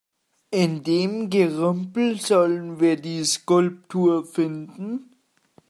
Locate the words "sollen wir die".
2.19-3.23